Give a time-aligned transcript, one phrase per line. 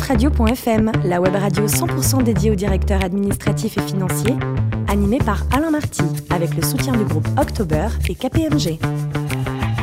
[0.00, 4.34] dafradio.fm, la web radio 100% dédiée aux directeurs administratifs et financiers,
[4.88, 8.78] animée par Alain Marty, avec le soutien du groupe October et KPMG.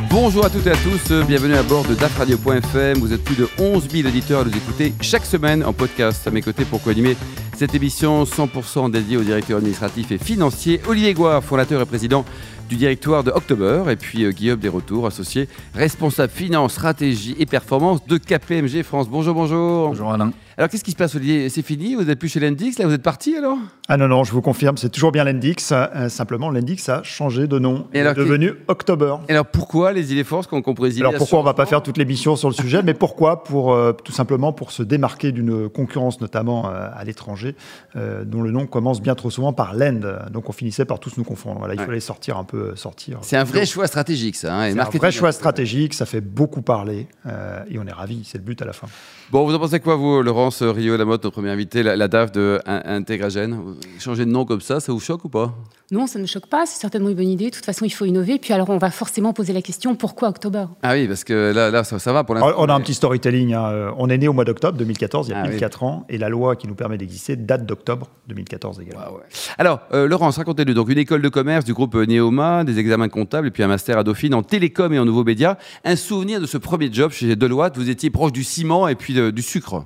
[0.09, 2.98] Bonjour à toutes et à tous, bienvenue à bord de dafradio.fm.
[2.98, 6.25] Vous êtes plus de 11 000 auditeurs à nous écouter chaque semaine en podcast.
[6.25, 7.15] À mes côtés pour co-animer
[7.55, 12.25] cette émission 100% dédiée aux directeurs administratifs et financiers, Olivier Goire, fondateur et président
[12.70, 18.05] du directoire de October, et puis euh, Guillaume Desretours, associé responsable finance, stratégie et performance
[18.05, 19.07] de KPMG France.
[19.09, 19.89] Bonjour, bonjour.
[19.89, 20.32] Bonjour Alain.
[20.57, 21.50] Alors qu'est-ce qui se passe Olivier?
[21.50, 21.93] C'est fini?
[21.93, 22.87] Vous n'êtes plus chez Lendix Là?
[22.87, 23.57] Vous êtes parti alors?
[23.87, 25.69] Ah non, non, je vous confirme, c'est toujours bien Lendix.
[25.71, 27.87] Euh, simplement, Lendix a changé de nom.
[27.93, 29.15] Et alors, est devenu October.
[29.29, 31.97] Et alors pourquoi les idées forces qu'on compris Alors pourquoi on va pas faire toute
[31.97, 33.44] l'émission sur le sujet, mais pourquoi?
[33.44, 37.56] Pour euh, tout simplement pour se démarquer d'une concurrence, notamment à l'étranger,
[37.95, 40.02] dont le nom commence bien trop souvent par Lend.
[40.31, 41.59] Donc on finissait par tous nous confondre.
[41.59, 41.86] Voilà, il Ouais.
[41.86, 43.20] fallait sortir un peu, sortir.
[43.22, 44.56] C'est un vrai choix stratégique ça.
[44.56, 48.22] hein, C'est un vrai choix stratégique, ça fait beaucoup parler euh, et on est ravis,
[48.25, 48.88] c'est le but à la fin.
[49.31, 52.31] Bon, vous en pensez quoi vous, Laurence Rio Lamotte, notre premier invité, la, la DAF
[52.31, 53.59] de In- Intégragène?
[54.00, 55.54] Changer de nom comme ça, ça vous choque ou pas?
[55.92, 57.46] Non, ça ne me choque pas, c'est certainement une bonne idée.
[57.50, 58.40] De toute façon, il faut innover.
[58.40, 60.70] Puis alors, on va forcément poser la question pourquoi octobre?
[60.84, 62.53] Ah oui, parce que là, là ça, ça va pour l'instant.
[62.58, 63.53] On a un petit storytelling.
[63.53, 63.70] hein.
[63.72, 65.59] Euh, On est né au mois d'octobre 2014, il y a Ah pile oui.
[65.59, 69.02] 4 ans, et la loi qui nous permet d'exister date d'octobre 2014 également.
[69.06, 69.20] Ah ouais.
[69.58, 70.74] Alors, euh, Laurence, racontez-nous.
[70.74, 73.98] Donc, une école de commerce du groupe Neoma, des examens comptables et puis un master
[73.98, 75.58] à Dauphine en télécom et en nouveaux médias.
[75.84, 77.78] Un souvenir de ce premier job chez Deloitte.
[77.78, 79.86] Vous étiez proche du ciment et puis du sucre.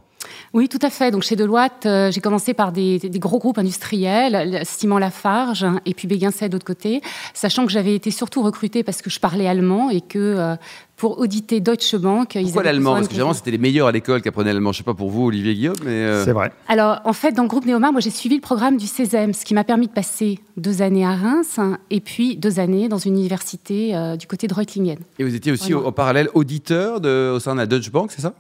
[0.54, 1.12] Oui, tout à fait.
[1.12, 5.80] Donc chez Deloitte, euh, j'ai commencé par des, des gros groupes industriels, Ciment Lafarge hein,
[5.86, 7.02] et puis Béguincet d'autre côté,
[7.34, 10.56] sachant que j'avais été surtout recrutée parce que je parlais allemand et que euh,
[10.98, 12.92] pour auditer Deutsche Bank, ils Pourquoi avaient l'allemand?
[12.94, 14.72] Parce de que généralement, c'était les meilleurs à l'école qui apprenaient l'allemand.
[14.72, 15.90] Je sais pas pour vous, Olivier Guillaume, mais.
[15.90, 16.52] euh, C'est vrai.
[16.68, 19.44] Alors, en fait, dans le groupe Néomar, moi, j'ai suivi le programme du CESEM, ce
[19.44, 23.00] qui m'a permis de passer deux années à Reims hein, et puis deux années dans
[23.00, 25.00] une université euh, du côté de Reutlingen.
[25.18, 28.12] Et vous étiez aussi au, au parallèle auditeur de, au sein de la Deutsche Bank,
[28.14, 28.34] c'est ça?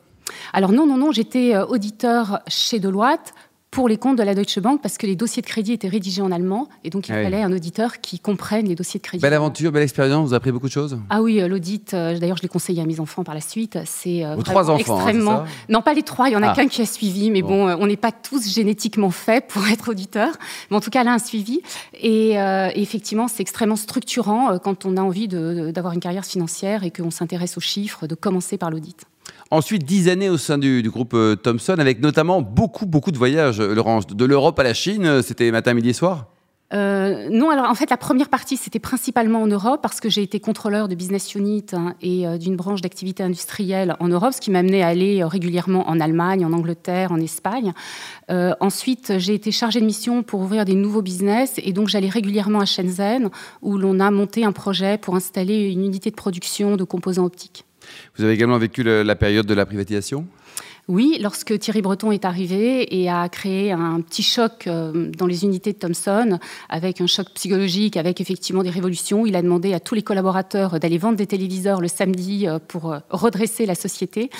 [0.53, 3.33] Alors non, non, non, j'étais euh, auditeur chez Deloitte
[3.69, 6.21] pour les comptes de la Deutsche Bank parce que les dossiers de crédit étaient rédigés
[6.21, 7.23] en allemand et donc il Ah oui.
[7.23, 9.21] fallait un auditeur qui comprenne les dossiers de crédit.
[9.21, 10.27] Belle aventure, belle expérience.
[10.27, 10.99] Vous avez appris beaucoup de choses?
[11.09, 13.79] Ah oui, euh, l'audit, euh, d'ailleurs je l'ai conseillé à mes enfants par la suite,
[13.85, 15.45] c'est Vos trois enfants, hein, extrêmement...
[15.45, 15.51] ça?
[15.69, 16.53] Non, pas les trois, il y en a Ah.
[16.53, 17.67] qu'un qui a suivi, mais Bon.
[17.67, 20.33] bon, on n'est pas tous génétiquement faits pour être auditeur,
[20.69, 21.61] mais en tout cas là, un suivi.
[21.97, 26.91] Et, euh, effectivement, c'est extrêmement structurant quand on a envie d'avoir une carrière financière et
[26.91, 28.97] qu'on s'intéresse aux chiffres, de commencer par l'audit.
[29.53, 33.59] Ensuite, dix années au sein du, groupe euh, Thomson, avec notamment beaucoup, beaucoup de voyages,
[33.59, 34.07] euh, Laurence.
[34.07, 36.27] De l'Europe à la Chine, euh, c'était matin, midi soir?
[36.73, 40.39] Non, alors en fait, la première partie, c'était principalement en Europe parce que j'ai été
[40.39, 44.59] contrôleur de business unit hein, et d'une branche d'activité industrielle en Europe, ce qui m'a
[44.59, 47.73] amené à aller régulièrement en Allemagne, en Angleterre, en Espagne.
[48.29, 52.61] Ensuite, j'ai été chargée de mission pour ouvrir des nouveaux business et donc j'allais régulièrement
[52.61, 53.29] à Shenzhen
[53.61, 57.65] où l'on a monté un projet pour installer une unité de production de composants optiques.
[58.17, 60.25] Vous avez également vécu le- la période de la privatisation?
[60.87, 65.43] Oui, lorsque Thierry Breton est arrivé et a créé un petit choc euh, dans les
[65.45, 66.39] unités de Thomson,
[66.69, 70.79] avec un choc psychologique, avec effectivement des révolutions, il a demandé à tous les collaborateurs
[70.79, 74.31] d'aller vendre des téléviseurs le samedi euh, pour euh, redresser la société.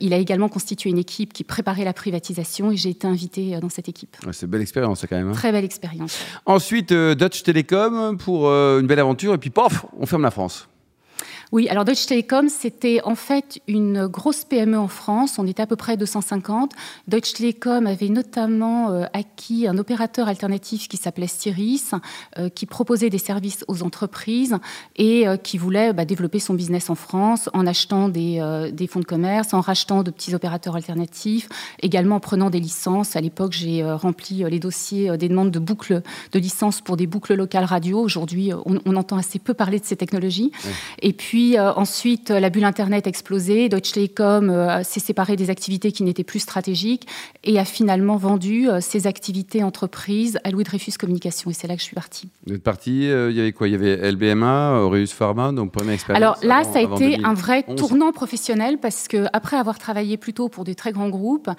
[0.00, 3.68] Il a également constitué une équipe qui préparait la privatisation et j'ai été invitée dans
[3.68, 4.16] cette équipe.
[4.26, 5.28] Ouais, C'est une belle expérience ça, quand même.
[5.28, 5.32] hein.
[5.34, 6.18] Très belle expérience.
[6.46, 10.66] Ensuite, Dutch Telecom pour une belle aventure, et puis pof, on ferme la France.
[11.54, 15.38] Oui, alors Deutsche Telekom, c'était en fait une grosse PME en France.
[15.38, 16.72] On était à peu près 250.
[17.06, 21.92] Deutsche Telekom avait notamment euh, acquis un opérateur alternatif qui s'appelait Styris,
[22.38, 24.56] euh, qui proposait des services aux entreprises
[24.96, 28.98] et euh, qui voulait bah, développer son business en France en achetant des, des fonds
[28.98, 31.48] de commerce, en rachetant de petits opérateurs alternatifs,
[31.80, 33.14] également en prenant des licences.
[33.14, 37.34] À l'époque, j'ai rempli les dossiers des demandes de boucles de licences pour des boucles
[37.34, 38.00] locales radio.
[38.00, 40.50] Aujourd'hui, on, on entend assez peu parler de ces technologies.
[41.00, 43.68] Et puis euh, ensuite, euh, la bulle Internet a explosé.
[43.68, 47.06] Deutsche Telekom euh, s'est séparé des activités qui n'étaient plus stratégiques
[47.44, 51.50] et a finalement vendu euh, ses activités entreprises à Louis Dreyfus Communication.
[51.50, 52.28] Et c'est là que je suis partie.
[52.46, 53.68] Vous êtes parti, euh, il y avait quoi?
[53.68, 56.22] Il y avait LBMA, Aureus Pharma, donc première expérience.
[56.22, 57.38] Alors là, avant- ça a été un 2011.
[57.38, 61.50] vrai tournant professionnel parce que après avoir travaillé plutôt pour des très grands groupes,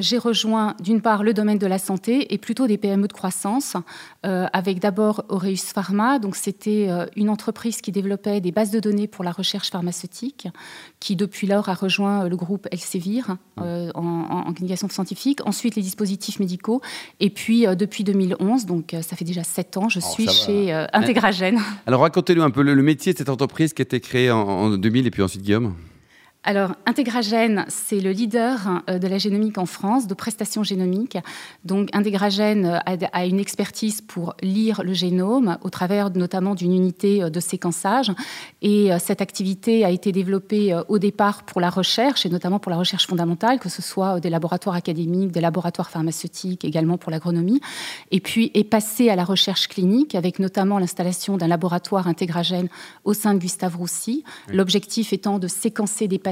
[0.00, 3.76] j'ai rejoint d'une part le domaine de la santé et plutôt des PME de croissance,
[4.22, 6.18] avec d'abord Aureus Pharma.
[6.18, 10.48] Donc c'était une entreprise qui développait des bases de données pour la recherche pharmaceutique,
[11.00, 13.22] qui depuis lors a rejoint le groupe Elsevier
[13.60, 15.40] euh, en, en, en communication scientifique.
[15.44, 16.80] Ensuite les dispositifs médicaux
[17.20, 20.28] et puis euh, depuis 2011, donc euh, ça fait déjà sept ans, je Oh, suis
[20.28, 21.58] chez euh, Integragène.
[21.86, 24.40] Alors racontez-nous un peu le, le métier de cette entreprise qui a été créée en,
[24.40, 25.74] en 2000 et puis ensuite Guillaume.
[26.44, 31.16] Alors, Integragène, c'est le leader euh, de la génomique en France, de prestations génomiques.
[31.64, 37.22] Donc, Integragène euh, a une expertise pour lire le génome au travers notamment d'une unité
[37.22, 38.10] euh, de séquençage.
[38.60, 42.76] Et cette activité a été développée au départ pour la recherche, et notamment pour la
[42.76, 47.60] recherche fondamentale, que ce soit des laboratoires académiques, des laboratoires pharmaceutiques, également pour l'agronomie.
[48.10, 52.68] Et puis est passée à la recherche clinique, avec notamment l'installation d'un laboratoire Integragène
[53.04, 54.24] au sein de Gustave Roussy.
[54.48, 56.31] L'objectif étant de séquencer des patients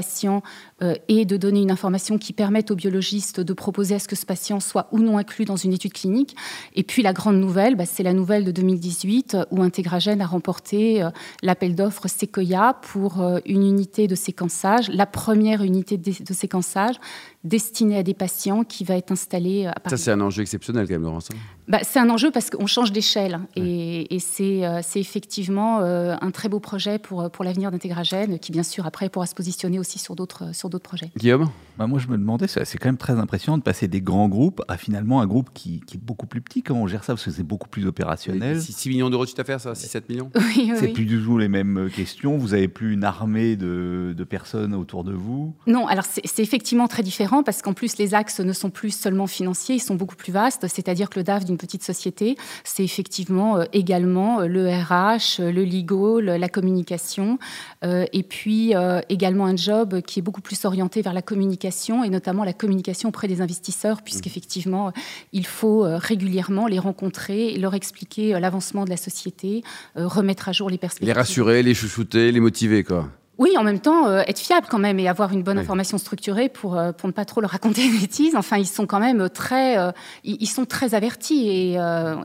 [0.81, 4.15] euh, et de donner une information qui permette aux biologistes de proposer à ce que
[4.15, 6.35] ce patient soit ou non inclus dans une étude clinique.
[6.75, 11.03] Et puis la grande nouvelle, bah, c'est la nouvelle de 2018 où Integragène a remporté
[11.03, 11.09] euh,
[11.43, 16.95] l'appel d'offres Sequoia pour euh, une unité de séquençage, la première unité de séquençage
[17.43, 19.97] destiné à des patients qui va être installé à Paris.
[19.97, 21.29] Ça, c'est un enjeu exceptionnel quand même, Laurence.
[21.67, 23.39] Bah, c'est un enjeu parce qu'on change d'échelle.
[23.55, 28.63] Et, euh, c'est, effectivement euh, un très beau projet pour, pour l'avenir d'Intégragène, qui bien
[28.63, 31.11] sûr après pourra se positionner aussi sur d'autres, sur d'autres projets.
[31.17, 31.49] Guillaume?
[31.77, 34.61] Bah, Moi, je me demandais, c'est quand même très impressionnant de passer des grands groupes
[34.67, 36.61] à finalement un groupe qui, est beaucoup plus petit.
[36.61, 37.13] Comment on gère ça?
[37.13, 38.61] Parce que c'est beaucoup plus opérationnel.
[38.61, 40.29] 6, millions d'euros de chiffre d'affaires, ça 6-7 millions?
[40.35, 42.37] Oui, C'est plus du tout les mêmes questions.
[42.37, 45.53] Vous n'avez plus une armée de, de personnes autour de vous?
[45.67, 49.27] Non, alors c'est effectivement très différent parce qu'en plus, les axes ne sont plus seulement
[49.27, 50.67] financiers, ils sont beaucoup plus vastes.
[50.67, 55.51] C'est-à-dire que le DAF d'une petite société, c'est effectivement euh, également euh, le RH, euh,
[55.51, 57.39] le legal, la communication,
[57.83, 58.73] et puis
[59.09, 63.09] également un job qui est beaucoup plus orienté vers la communication et notamment la communication
[63.09, 64.03] auprès des investisseurs, mmh.
[64.03, 64.91] puisqu'effectivement,
[65.31, 69.63] il faut régulièrement les rencontrer, leur expliquer l'avancement de la société,
[69.95, 71.07] remettre à jour les perspectives.
[71.07, 73.09] Les rassurer, les chouchouter, les motiver, quoi.
[73.37, 76.49] Oui, en même temps, euh, être fiable quand même et avoir une bonne information structurée
[76.49, 78.35] pour, euh, pour ne pas trop leur raconter des bêtises.
[78.35, 79.91] Enfin, ils sont quand même très, euh,
[80.23, 81.77] ils sont très avertis et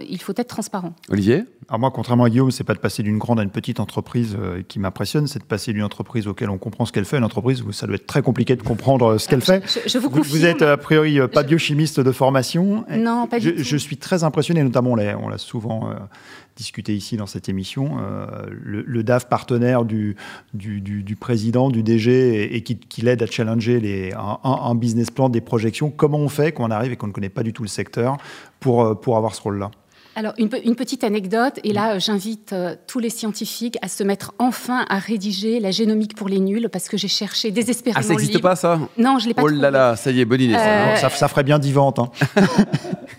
[0.08, 0.92] il faut être transparent.
[1.08, 1.44] Olivier?
[1.68, 4.36] Alors moi, contrairement à Guillaume, c'est pas de passer d'une grande à une petite entreprise
[4.68, 7.62] qui m'impressionne, c'est de passer d'une entreprise auquel on comprend ce qu'elle fait, une entreprise
[7.62, 9.64] où ça doit être très compliqué de comprendre ce qu'elle fait.
[9.86, 10.28] Je, vous, confirme.
[10.28, 12.84] Vous êtes a priori pas biochimiste de formation.
[12.90, 13.62] Non, pas du tout.
[13.64, 15.90] Je suis très impressionné, notamment on l'a souvent
[16.56, 20.16] discuté ici dans cette émission, euh, le, DAF partenaire du,
[21.20, 25.90] président, du DG, et, qui, l'aide à challenger les, un, business plan, des projections.
[25.90, 28.16] Comment on fait quand on arrive et qu'on ne connaît pas du tout le secteur
[28.58, 29.70] pour, euh, pour avoir ce rôle-là?
[30.16, 34.86] Alors, une, petite anecdote, et là, j'invite euh, tous les scientifiques à se mettre enfin
[34.88, 38.00] à rédiger la génomique pour les nuls, parce que j'ai cherché désespérément.
[38.00, 38.80] Ah, ça n'existe pas, ça?
[38.96, 40.54] Non, je l'ai pas Oh là là, ça y est, bonne idée.
[40.54, 41.10] Ça.
[41.10, 41.28] ça.
[41.28, 41.98] ferait bien 10 ventes.
[41.98, 42.08] Hein.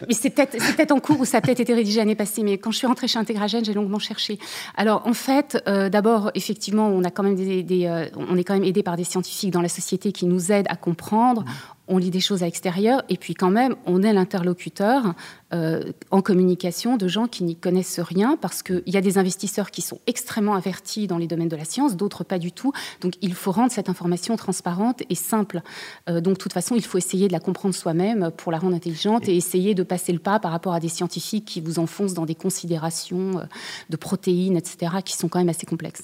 [0.07, 2.57] mais c'est peut-être peut en cours ou ça a peut-être été rédigé l'année passée, mais
[2.57, 4.39] quand je suis rentrée chez Integragène, j'ai longuement cherché.
[4.75, 8.55] Alors, en fait, euh, d'abord, effectivement, on, a quand même des, euh, on est quand
[8.55, 11.45] même aidé par des scientifiques dans la société qui nous aident à comprendre
[11.87, 15.13] on lit des choses à l'extérieur, et puis quand même, on est l'interlocuteur
[15.53, 19.71] euh, en communication de gens qui n'y connaissent rien, parce qu'il y a des investisseurs
[19.71, 22.73] qui sont extrêmement avertis dans les domaines de la science, d'autres pas du tout.
[23.01, 25.61] Donc il faut rendre cette information transparente et simple.
[26.09, 28.75] Euh, donc de toute façon, il faut essayer de la comprendre soi-même pour la rendre
[28.75, 32.13] intelligente et essayer de passer le pas par rapport à des scientifiques qui vous enfoncent
[32.13, 33.43] dans des considérations euh,
[33.89, 36.03] de protéines, etc., qui sont quand même assez complexes.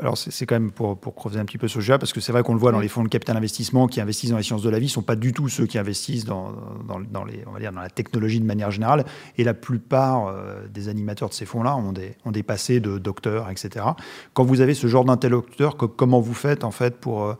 [0.00, 2.32] Alors c'est quand même pour, pour creuser un petit peu ce sujet, parce que c'est
[2.32, 4.62] vrai qu'on le voit dans les fonds de capital investissement qui investissent dans les sciences
[4.62, 6.52] de la vie, ne sont pas du tout ceux qui investissent dans,
[6.88, 9.04] dans, les, on va dire, dans la technologie de manière générale.
[9.36, 12.98] Et la plupart euh, des animateurs de ces fonds-là ont des, ont des passés de
[12.98, 13.84] docteurs, etc.
[14.32, 17.24] Quand vous avez ce genre d'interlocuteur, comment vous faites en fait pour...
[17.24, 17.34] Euh,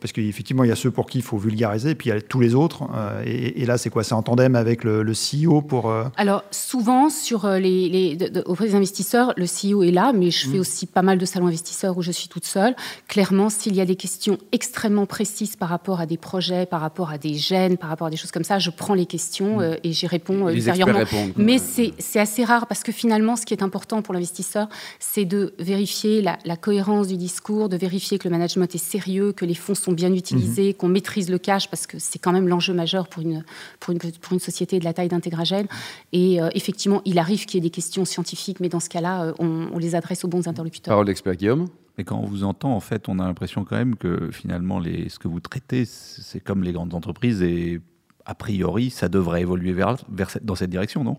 [0.00, 2.16] parce qu'effectivement, il y a ceux pour qui il faut vulgariser, et puis il y
[2.16, 2.84] a tous les autres.
[2.94, 4.04] Euh, et, là, c'est quoi?
[4.04, 5.92] C'est en tandem avec le, CEO pour...
[6.16, 10.56] Alors souvent, sur les, les, auprès des investisseurs, le CEO est là, mais je fais
[10.56, 10.60] mmh.
[10.60, 12.74] aussi pas mal de salons investisseurs où je suis toute seule.
[13.08, 17.10] Clairement, s'il y a des questions extrêmement précises par rapport à des projets, par rapport
[17.10, 19.62] à des gènes, par rapport à des choses comme ça, je prends les questions mm.
[19.62, 21.00] euh, et j'y réponds euh, ultérieurement.
[21.36, 25.54] Mais c'est assez rare parce que finalement, ce qui est important pour l'investisseur, c'est de
[25.58, 29.74] vérifier la, cohérence du discours, de vérifier que le management est sérieux, que les fonds
[29.74, 30.76] sont bien utilisés, mm-hmm.
[30.76, 33.44] qu'on maîtrise le cash parce que c'est quand même l'enjeu majeur pour une,
[33.80, 35.66] pour, une, pour une société de la taille d'Intégragène.
[36.12, 39.32] Et euh, effectivement, il arrive qu'il y ait des questions scientifiques, mais dans ce cas-là,
[39.38, 40.92] on, on les adresse aux bons interlocuteurs.
[40.92, 41.61] Parole d'expert Guillaume.
[41.98, 45.18] Mais quand on vous entend, en fait, on a l'impression quand même que finalement, ce
[45.18, 47.80] que vous traitez, c'est comme les grandes entreprises et
[48.24, 49.96] a priori, ça devrait évoluer vers
[50.42, 51.18] dans cette direction, non?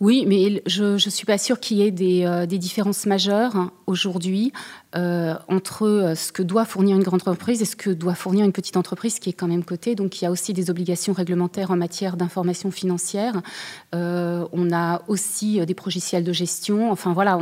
[0.00, 4.52] Oui, mais je ne suis pas sûre qu'il y ait des, euh, différences majeures aujourd'hui
[4.96, 8.44] euh, entre euh, ce que doit fournir une grande entreprise et ce que doit fournir
[8.44, 9.94] une petite entreprise qui est quand même cotée.
[9.94, 13.42] Donc il y a aussi des obligations réglementaires en matière d'information financière.
[13.92, 16.90] On a aussi des progiciels de gestion.
[16.90, 17.38] Enfin voilà,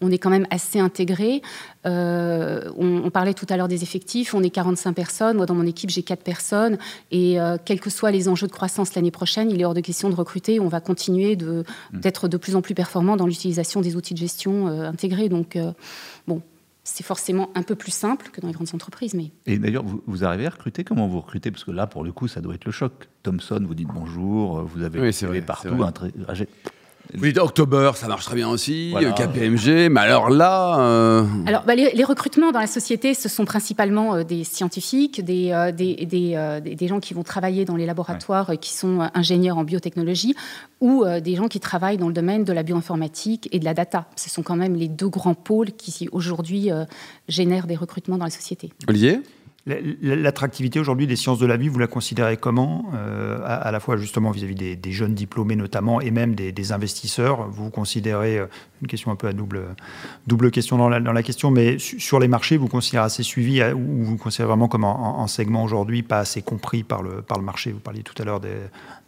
[0.00, 1.42] on, est quand même assez intégré.
[1.84, 4.34] on, parlait tout à l'heure des effectifs.
[4.34, 5.36] On est 45 personnes.
[5.36, 6.78] Moi, dans mon équipe, j'ai 4 personnes.
[7.10, 10.10] Et quels que soient les enjeux de croissance l'année prochaine, il est hors de question
[10.10, 10.60] de recruter.
[10.60, 11.93] On va continuer mmh.
[12.00, 15.28] D'être de, plus en plus performant dans l'utilisation des outils de gestion intégrés.
[15.28, 15.58] Donc
[16.26, 16.42] bon,
[16.84, 19.14] c'est forcément un peu plus simple que dans les grandes entreprises.
[19.14, 19.32] Mais...
[19.46, 20.84] Et d'ailleurs, vous, arrivez à recruter?
[20.84, 21.50] Comment vous recrutez?
[21.50, 23.08] Parce que là, pour le coup, ça doit être le choc.
[23.22, 25.92] Thomson, vous dites bonjour, vous avez oui, vrai, partout un
[27.12, 30.80] vous dites October, ça marche très bien aussi, KPMG, mais alors là.
[30.80, 35.52] Euh, alors, bah, les, recrutements dans la société, ce sont principalement euh, des scientifiques, des,
[35.52, 40.34] euh, des, des, gens qui vont travailler dans les laboratoires, qui sont ingénieurs en biotechnologie,
[40.80, 44.06] ou des gens qui travaillent dans le domaine de la bioinformatique et de la data.
[44.16, 46.70] Ce sont quand même les deux grands pôles qui, aujourd'hui,
[47.28, 48.70] génèrent des recrutements dans la société.
[48.88, 49.20] Olivier?
[49.66, 53.96] L'attractivité aujourd'hui des sciences de la vie, vous la considérez comment euh, à, la fois
[53.96, 58.46] justement vis-à-vis des, jeunes diplômés notamment et même des, investisseurs Vous considérez, euh,
[58.82, 59.74] une question un peu à double,
[60.26, 64.18] double question dans la, question, mais sur les marchés, vous considérez assez suivi ou vous
[64.18, 67.72] considérez vraiment comme un, segment aujourd'hui pas assez compris par le, par le marché?
[67.72, 68.56] Vous parliez tout à l'heure des,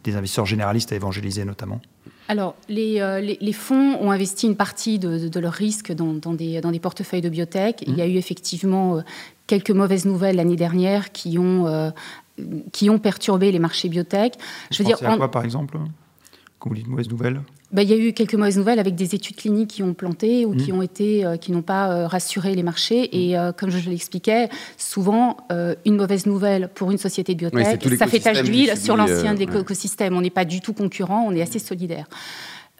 [0.04, 1.82] des investisseurs généralistes à évangéliser notamment
[2.28, 6.60] alors, les, les, fonds ont investi une partie de, de leurs risques dans, dans, des,
[6.60, 7.84] dans, des, portefeuilles de biotech.
[7.86, 9.02] Il y a eu effectivement
[9.46, 11.90] quelques mauvaises nouvelles l'année dernière qui ont, euh,
[12.72, 14.34] qui ont perturbé les marchés biotech.
[14.70, 15.78] Je veux dire, à quoi, par exemple
[16.58, 17.40] Quand vous dites mauvaises nouvelles?
[17.72, 20.46] Ben, il y a eu quelques mauvaises nouvelles avec des études cliniques qui ont planté
[20.46, 20.76] ou qui mmh.
[20.76, 23.08] ont été, euh, qui n'ont pas euh, rassuré les marchés.
[23.12, 25.36] Et comme je l'expliquais, souvent
[25.84, 30.16] une mauvaise nouvelle pour une société de biotech, ça fait tache d'huile sur l'ancien écosystème.
[30.16, 32.06] On n'est pas du tout concurrent, on est assez solidaire.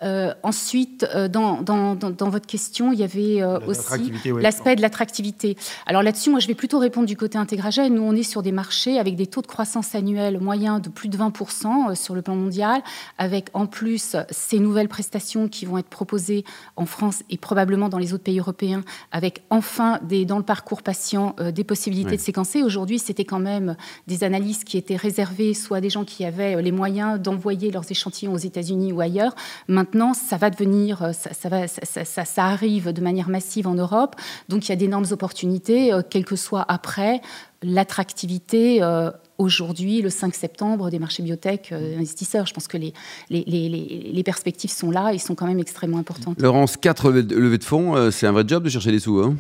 [0.03, 4.83] Euh, ensuite, euh, dans, dans, dans, votre question, il y avait euh, aussi l'aspect de
[4.83, 5.57] l'attractivité.
[5.87, 7.88] Alors là-dessus, moi, je vais plutôt répondre du côté intégragé.
[7.88, 11.09] Nous, on est sur des marchés avec des taux de croissance annuels moyens de plus
[11.09, 12.83] de 20% sur le plan mondial,
[13.17, 16.45] avec en plus ces nouvelles prestations qui vont être proposées
[16.76, 20.83] en France et probablement dans les autres pays européens, avec enfin des, dans le parcours
[20.83, 22.62] patient des possibilités de séquencer.
[22.62, 23.76] Aujourd'hui, c'était quand même
[24.07, 27.91] des analyses qui étaient réservées soit à des gens qui avaient les moyens d'envoyer leurs
[27.91, 29.35] échantillons aux États-Unis ou ailleurs.
[29.69, 34.16] Maintenant, Maintenant, ça va devenir, euh, ça, va, ça, arrive de manière massive en Europe.
[34.49, 37.21] Donc, il y a d'énormes opportunités, euh, quel que soit après
[37.62, 38.83] l'attractivité.
[38.83, 42.47] Euh, aujourd'hui, le 5 septembre, des marchés biotech investisseurs.
[42.47, 42.95] Je pense que les,
[43.31, 46.40] les, les, perspectives sont là et sont quand même extrêmement importantes.
[46.40, 49.19] Laurence, 4 levées de fonds, c'est un vrai job de chercher des sous.
[49.21, 49.37] Hein?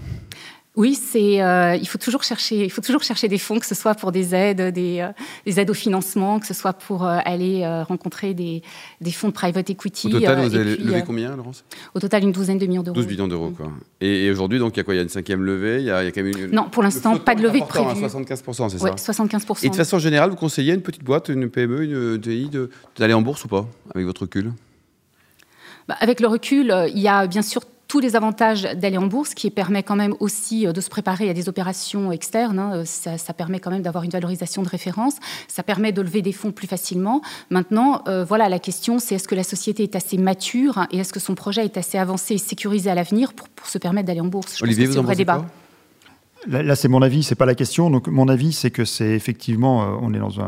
[0.76, 3.74] Oui, c'est euh, il faut toujours chercher il faut toujours chercher des fonds que ce
[3.74, 5.08] soit pour des aides des, euh,
[5.46, 8.62] des aides au financement que ce soit pour euh, aller rencontrer des,
[9.00, 10.08] des, fonds de private equity.
[10.08, 11.64] Au total, vous avez levé combien, Laurence?
[11.94, 12.94] Au total, une douzaine de millions d'euros.
[12.94, 13.72] 12 millions d'euros, quoi.
[14.00, 14.94] Et, aujourd'hui, donc il y a quoi?
[14.94, 15.78] Il y a une cinquième levée?
[15.80, 16.50] Il y a, y a quand même une...
[16.50, 18.04] Non, pour l'instant, pas de levée de prévue.
[18.04, 19.12] 75%, c'est ça?
[19.12, 19.64] 75%.
[19.64, 22.50] Et de façon générale, vous conseillez une petite boîte, une PME, une TI,
[22.98, 24.52] d'aller en bourse ou pas, avec votre recul?
[25.88, 27.62] Bah, Avec le recul, il y a bien sûr
[27.96, 31.30] tous les avantages d'aller en bourse, qui permet quand même aussi euh, de se préparer
[31.30, 32.58] à des opérations externes.
[32.58, 32.84] Hein.
[32.84, 35.14] Ça, permet quand même d'avoir une valorisation de référence.
[35.48, 37.22] Ça permet de lever des fonds plus facilement.
[37.48, 41.10] Maintenant, euh, voilà, la question, c'est est-ce que la société est assez mature et est-ce
[41.10, 44.26] que son projet est assez avancé et sécurisé à l'avenir pour, se permettre d'aller en
[44.26, 44.58] bourse?
[44.58, 45.46] Je Olivier, vous en vrai débat.
[46.48, 47.90] Là, c'est mon avis, c'est pas la question.
[47.90, 50.38] Donc, mon avis, c'est que c'est effectivement, euh, on est dans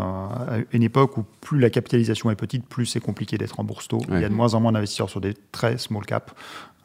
[0.72, 4.00] une époque où plus la capitalisation est petite, plus c'est compliqué d'être en bourse tôt.
[4.10, 6.32] Il y a de moins en moins d'investisseurs sur des très small cap.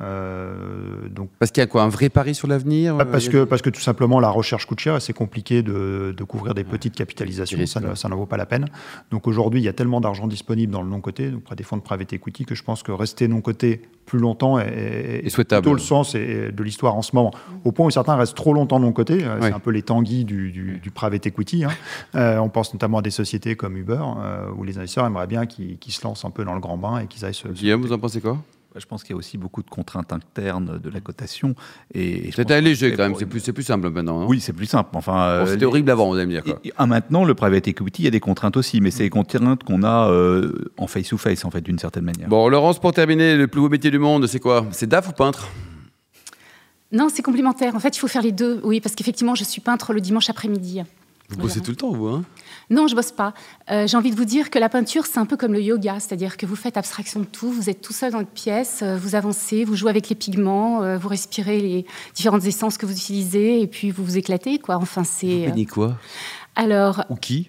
[0.01, 3.43] Euh, donc, parce qu'il y a quoi Un vrai pari sur l'avenir bah, parce, que,
[3.43, 6.63] parce que tout simplement la recherche coûte cher et c'est compliqué de, de, couvrir des
[6.63, 8.65] petites capitalisations, ça, ça n'en vaut pas la peine.
[9.11, 11.83] Donc aujourd'hui, il y a tellement d'argent disponible dans le non-côté, près des fonds de
[11.83, 15.61] private equity, que je pense que rester non-côté plus longtemps est, est souhaitable.
[15.61, 17.31] plutôt le sens de l'histoire en ce moment.
[17.63, 20.51] Au point où certains restent trop longtemps non-côté, euh, c'est un peu les tanguis du,
[20.51, 21.63] du, private equity.
[21.63, 21.71] Hein.
[22.15, 24.03] Euh, on pense notamment à des sociétés comme Uber,
[24.55, 27.07] où les investisseurs aimeraient bien qu'ils se lancent un peu dans le grand bain et
[27.07, 27.47] qu'ils aillent se...
[27.47, 28.37] Guillaume, vous en pensez quoi?
[28.73, 31.53] Bah, je pense qu'il y a aussi beaucoup de contraintes internes de la cotation.
[31.93, 34.21] Et, c'est allégé quand même, c'est plus, plus simple maintenant.
[34.21, 34.25] Hein.
[34.27, 34.89] oui, c'est plus simple.
[34.93, 36.43] Enfin, euh, c'était horrible avant, vous allez me dire.
[36.43, 36.87] Quoi.
[36.87, 39.83] Maintenant, le private equity, il y a des contraintes aussi, mais c'est les contraintes qu'on
[39.83, 42.27] a euh, en face-to-face, en fait, d'une certaine manière.
[42.27, 44.65] Bon, Laurence, pour terminer, le plus beau métier du monde, c'est quoi?
[44.71, 45.49] C'est DAF ou peintre?
[46.93, 47.75] Non, c'est complémentaire.
[47.75, 50.29] En fait, il faut faire les deux, oui, parce qu'effectivement, je suis peintre le dimanche
[50.29, 50.81] après-midi.
[51.29, 52.23] Vous bossez tout le temps, vous hein?
[52.69, 53.33] Non, je bosse pas.
[53.71, 55.99] Euh, j'ai envie de vous dire que la peinture, c'est un peu comme le yoga,
[55.99, 58.95] c'est-à-dire que vous faites abstraction de tout, vous êtes tout seul dans votre pièce, euh,
[58.97, 62.93] vous avancez, vous jouez avec les pigments, euh, vous respirez les différentes essences que vous
[62.93, 64.75] utilisez, et puis vous vous éclatez, quoi.
[64.75, 65.47] Enfin, c'est.
[65.47, 65.97] Vous quoi?
[66.55, 67.03] Alors.
[67.09, 67.47] Ou qui?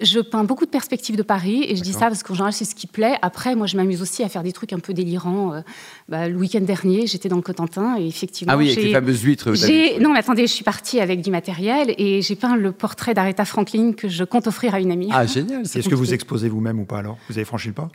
[0.00, 2.64] Je peins beaucoup de perspectives de Paris et je dis ça parce qu'en général c'est
[2.64, 3.16] ce qui plaît.
[3.22, 5.54] Après, moi je m'amuse aussi à faire des trucs un peu délirants.
[5.54, 5.60] Euh,
[6.08, 8.52] bah, le week-end dernier, j'étais dans le Cotentin et effectivement.
[8.52, 9.50] Ah oui, avec les fameuses huîtres.
[10.00, 13.44] Non, mais attendez, je suis partie avec du matériel et j'ai peint le portrait d'Aretha
[13.44, 15.08] Franklin que je compte offrir à une amie.
[15.12, 17.18] Ah génial Est-ce que vous exposez vous-même ou pas alors?
[17.28, 17.90] Vous avez franchi le pas?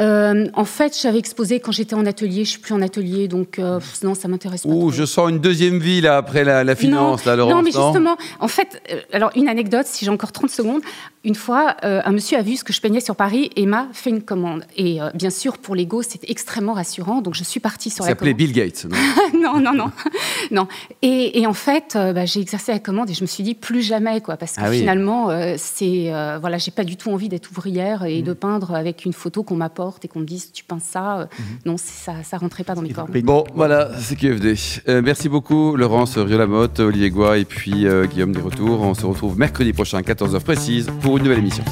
[0.00, 2.44] Euh, en fait, j'avais exposé quand j'étais en atelier.
[2.44, 4.68] Je suis plus en atelier, donc euh, non, ça m'intéresse pas.
[4.68, 7.54] Ouh, je sens une deuxième vie là après la, finance, non, là, Laurence.
[7.54, 10.82] Non, mais justement, en fait, euh, alors une anecdote, si j'ai encore 30 secondes.
[11.24, 14.08] Une fois, un monsieur a vu ce que je peignais sur Paris et m'a fait
[14.08, 14.64] une commande.
[14.76, 17.20] Et bien sûr, pour l'ego, c'était extrêmement rassurant.
[17.20, 18.18] Donc je suis partie sur la commande.
[18.18, 18.96] s'appelait Bill Gates, non
[19.38, 19.90] Non, non, non,
[20.52, 20.68] non.
[21.02, 24.20] Et, en fait, bah, j'ai exercé la commande et je me suis dit plus jamais,
[24.20, 25.28] quoi, parce que ah finalement,
[25.58, 28.36] c'est voilà, j'ai pas du tout envie d'être ouvrière et de mmh.
[28.36, 31.20] peindre avec une photo qu'on m'apporte et qu'on me dise tu peins ça.
[31.20, 31.44] Euh, mhm.
[31.66, 33.16] Non, ça, ça rentrait pas dans mes cordes.
[33.22, 34.54] Bon, voilà, c'est QFD.
[34.88, 38.80] Euh, merci beaucoup, Laurence Riolamotte, Olivier Goua et puis euh, Guillaume Desretours.
[38.80, 41.64] On se retrouve mercredi prochain, 14h précise, pour une nouvelle émission.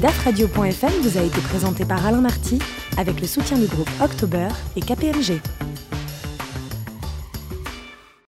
[0.00, 2.58] DAFradio.fm vous a été présenté par Alain Marty
[2.98, 5.40] avec le soutien du groupe October et KPMG.